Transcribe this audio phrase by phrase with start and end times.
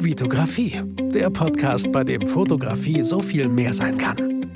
[0.00, 0.80] Vitografie,
[1.12, 4.46] der Podcast, bei dem Fotografie so viel mehr sein kann.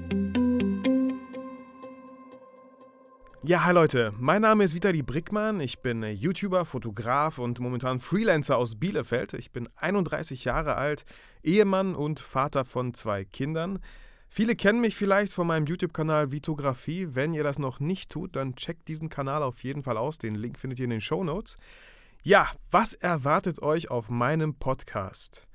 [3.43, 8.57] Ja, hi Leute, mein Name ist Vitali Brickmann, ich bin YouTuber, Fotograf und momentan Freelancer
[8.57, 9.33] aus Bielefeld.
[9.35, 11.05] Ich bin 31 Jahre alt,
[11.43, 13.81] Ehemann und Vater von zwei Kindern.
[14.29, 17.09] Viele kennen mich vielleicht von meinem YouTube-Kanal Vitografie.
[17.11, 20.19] Wenn ihr das noch nicht tut, dann checkt diesen Kanal auf jeden Fall aus.
[20.19, 21.57] Den Link findet ihr in den Show Notes.
[22.25, 25.49] Ja, was erwartet euch auf meinem Podcast?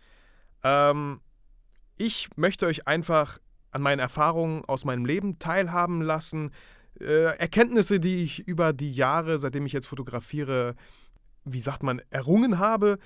[0.65, 1.21] Ähm,
[1.96, 3.39] ich möchte euch einfach
[3.71, 6.51] an meinen Erfahrungen aus meinem Leben teilhaben lassen.
[7.00, 10.75] Äh, Erkenntnisse, die ich über die Jahre, seitdem ich jetzt fotografiere,
[11.46, 12.99] wie sagt man, errungen habe.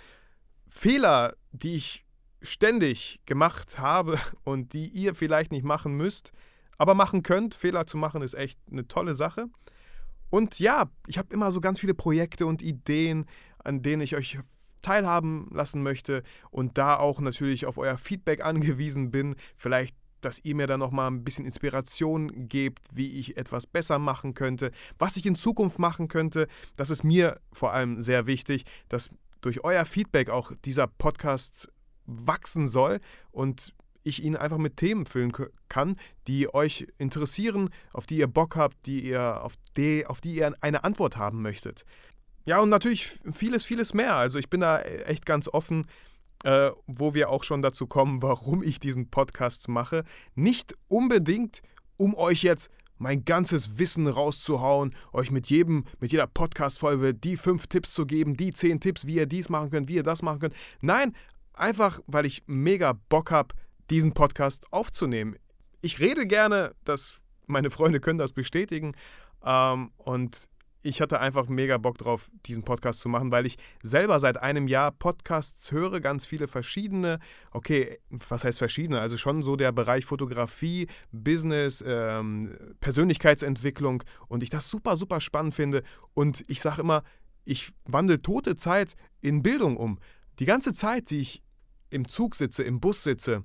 [0.67, 2.03] Fehler, die ich
[2.41, 6.31] ständig gemacht habe und die ihr vielleicht nicht machen müsst,
[6.79, 7.53] aber machen könnt.
[7.53, 9.49] Fehler zu machen ist echt eine tolle Sache.
[10.31, 13.25] Und ja, ich habe immer so ganz viele Projekte und Ideen,
[13.63, 14.39] an denen ich euch
[14.81, 19.35] teilhaben lassen möchte und da auch natürlich auf euer Feedback angewiesen bin.
[19.55, 24.33] Vielleicht dass ihr mir dann nochmal ein bisschen Inspiration gebt, wie ich etwas besser machen
[24.33, 26.47] könnte, was ich in Zukunft machen könnte.
[26.77, 29.09] Das ist mir vor allem sehr wichtig, dass
[29.41, 31.69] durch euer Feedback auch dieser Podcast
[32.05, 32.99] wachsen soll
[33.31, 35.31] und ich ihn einfach mit Themen füllen
[35.69, 35.95] kann,
[36.27, 40.55] die euch interessieren, auf die ihr Bock habt, die ihr, auf, die, auf die ihr
[40.61, 41.85] eine Antwort haben möchtet.
[42.45, 44.15] Ja, und natürlich vieles, vieles mehr.
[44.15, 45.85] Also ich bin da echt ganz offen,
[46.43, 50.03] äh, wo wir auch schon dazu kommen, warum ich diesen Podcast mache.
[50.35, 51.61] Nicht unbedingt,
[51.97, 57.65] um euch jetzt mein ganzes Wissen rauszuhauen, euch mit jedem, mit jeder Podcast-Folge die fünf
[57.65, 60.39] Tipps zu geben, die zehn Tipps, wie ihr dies machen könnt, wie ihr das machen
[60.39, 60.53] könnt.
[60.81, 61.15] Nein,
[61.53, 63.55] einfach, weil ich mega Bock habe,
[63.89, 65.35] diesen Podcast aufzunehmen.
[65.81, 68.93] Ich rede gerne, dass meine Freunde können das bestätigen.
[69.43, 70.47] Ähm, und
[70.83, 74.67] ich hatte einfach mega Bock drauf, diesen Podcast zu machen, weil ich selber seit einem
[74.67, 77.19] Jahr Podcasts höre, ganz viele verschiedene.
[77.51, 78.99] Okay, was heißt verschiedene?
[78.99, 85.53] Also schon so der Bereich Fotografie, Business, ähm, Persönlichkeitsentwicklung und ich das super, super spannend
[85.53, 85.83] finde.
[86.13, 87.03] Und ich sage immer,
[87.45, 89.99] ich wandle tote Zeit in Bildung um.
[90.39, 91.43] Die ganze Zeit, die ich
[91.89, 93.43] im Zug sitze, im Bus sitze,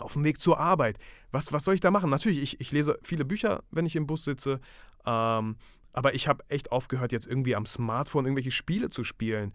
[0.00, 0.98] auf dem Weg zur Arbeit.
[1.30, 2.10] Was, was soll ich da machen?
[2.10, 4.60] Natürlich, ich, ich lese viele Bücher, wenn ich im Bus sitze.
[5.04, 5.56] Ähm,
[5.94, 9.54] aber ich habe echt aufgehört, jetzt irgendwie am Smartphone irgendwelche Spiele zu spielen.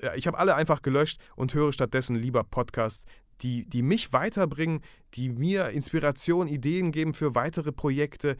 [0.00, 3.06] Äh, ich habe alle einfach gelöscht und höre stattdessen lieber Podcasts,
[3.42, 4.82] die, die mich weiterbringen,
[5.14, 8.36] die mir Inspiration, Ideen geben für weitere Projekte.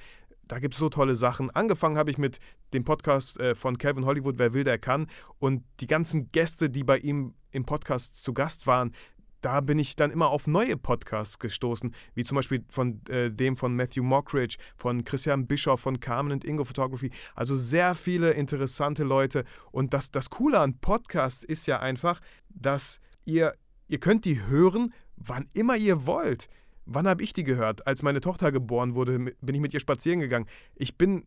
[0.47, 1.51] Da gibt es so tolle Sachen.
[1.51, 2.39] Angefangen habe ich mit
[2.75, 5.07] dem Podcast äh, von Kevin Hollywood, Wer will, der kann.
[5.39, 8.93] Und die ganzen Gäste, die bei ihm im Podcast zu Gast waren,
[9.41, 13.57] da bin ich dann immer auf neue Podcasts gestoßen, wie zum Beispiel von äh, dem
[13.57, 17.11] von Matthew Mockridge, von Christian Bischoff, von Carmen und Ingo Photography.
[17.35, 19.45] Also sehr viele interessante Leute.
[19.73, 23.53] Und das, das Coole an Podcasts ist ja einfach, dass ihr,
[23.89, 26.49] ihr könnt die hören, wann immer ihr wollt.
[26.87, 27.87] Wann habe ich die gehört?
[27.87, 30.47] Als meine Tochter geboren wurde, bin ich mit ihr spazieren gegangen.
[30.75, 31.25] Ich bin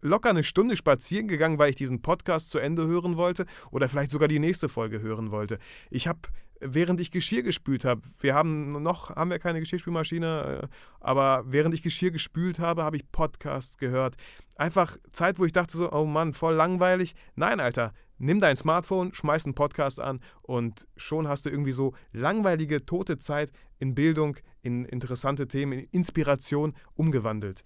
[0.00, 4.10] locker eine Stunde spazieren gegangen, weil ich diesen Podcast zu Ende hören wollte oder vielleicht
[4.10, 5.58] sogar die nächste Folge hören wollte.
[5.90, 6.20] Ich habe
[6.64, 10.66] während ich Geschirr gespült habe, wir haben noch, haben wir keine Geschirrspülmaschine, äh,
[11.00, 14.16] aber während ich Geschirr gespült habe, habe ich Podcasts gehört.
[14.56, 17.14] Einfach Zeit, wo ich dachte so, oh Mann, voll langweilig.
[17.34, 21.94] Nein, Alter, nimm dein Smartphone, schmeiß einen Podcast an und schon hast du irgendwie so
[22.12, 27.64] langweilige, tote Zeit in Bildung, in interessante Themen, in Inspiration umgewandelt.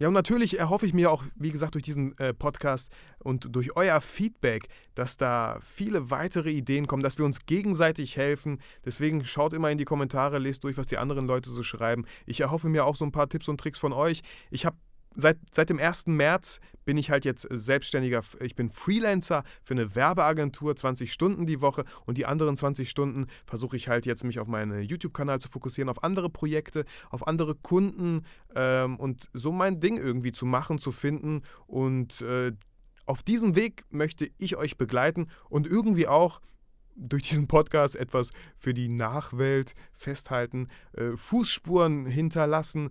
[0.00, 3.76] Ja, und natürlich erhoffe ich mir auch, wie gesagt, durch diesen äh, Podcast und durch
[3.76, 8.62] euer Feedback, dass da viele weitere Ideen kommen, dass wir uns gegenseitig helfen.
[8.82, 12.06] Deswegen schaut immer in die Kommentare, lest durch, was die anderen Leute so schreiben.
[12.24, 14.22] Ich erhoffe mir auch so ein paar Tipps und Tricks von euch.
[14.50, 14.78] Ich habe
[15.14, 16.06] seit, seit dem 1.
[16.06, 18.22] März bin ich halt jetzt selbstständiger.
[18.40, 23.26] Ich bin Freelancer für eine Werbeagentur, 20 Stunden die Woche und die anderen 20 Stunden
[23.44, 27.54] versuche ich halt jetzt mich auf meinen YouTube-Kanal zu fokussieren, auf andere Projekte, auf andere
[27.54, 32.52] Kunden ähm, und so mein Ding irgendwie zu machen, zu finden und äh,
[33.06, 36.40] auf diesem Weg möchte ich euch begleiten und irgendwie auch
[36.96, 42.90] durch diesen Podcast etwas für die Nachwelt festhalten, äh, Fußspuren hinterlassen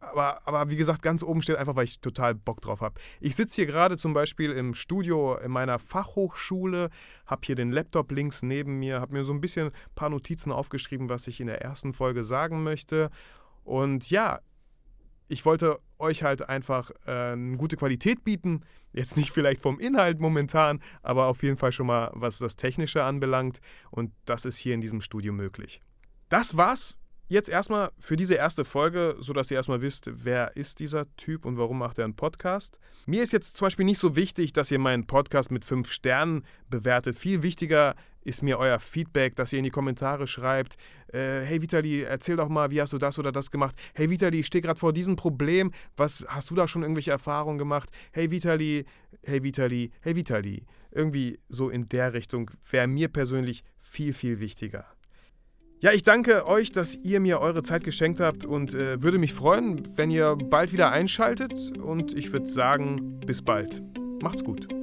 [0.00, 2.98] aber, aber wie gesagt, ganz oben steht einfach, weil ich total Bock drauf habe.
[3.20, 6.90] Ich sitze hier gerade zum Beispiel im Studio in meiner Fachhochschule,
[7.26, 10.52] habe hier den Laptop links neben mir, habe mir so ein bisschen ein paar Notizen
[10.52, 13.10] aufgeschrieben, was ich in der ersten Folge sagen möchte.
[13.62, 14.40] Und ja,
[15.28, 18.62] ich wollte euch halt einfach äh, eine gute Qualität bieten.
[18.92, 23.04] Jetzt nicht vielleicht vom Inhalt momentan, aber auf jeden Fall schon mal, was das Technische
[23.04, 23.60] anbelangt.
[23.90, 25.82] Und das ist hier in diesem Studio möglich.
[26.30, 26.96] Das war's
[27.30, 31.56] jetzt erstmal für diese erste Folge, sodass ihr erstmal wisst, wer ist dieser Typ und
[31.56, 32.78] warum macht er einen Podcast.
[33.06, 36.44] Mir ist jetzt zum Beispiel nicht so wichtig, dass ihr meinen Podcast mit fünf Sternen
[36.68, 37.16] bewertet.
[37.16, 40.74] Viel wichtiger ist mir euer Feedback, dass ihr in die Kommentare schreibt,
[41.12, 43.76] äh, hey Vitali, erzähl doch mal, wie hast du das oder das gemacht?
[43.94, 47.58] Hey Vitali, ich stehe gerade vor diesem Problem, was hast du da schon irgendwelche Erfahrungen
[47.58, 47.88] gemacht?
[48.12, 48.84] Hey Vitali,
[49.22, 50.66] hey Vitali, hey Vitali.
[50.90, 54.84] Irgendwie so in der Richtung wäre mir persönlich viel, viel wichtiger.
[55.82, 59.32] Ja, ich danke euch, dass ihr mir eure Zeit geschenkt habt und äh, würde mich
[59.32, 61.54] freuen, wenn ihr bald wieder einschaltet.
[61.78, 63.82] Und ich würde sagen, bis bald.
[64.20, 64.79] Macht's gut.